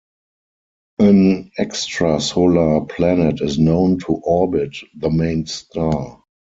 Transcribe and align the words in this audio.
An 0.97 1.51
extrasolar 1.59 2.89
planet 2.89 3.39
is 3.39 3.59
known 3.59 3.99
to 3.99 4.13
orbit 4.23 4.75
the 4.97 5.11
main 5.11 5.45
star. 5.45 6.23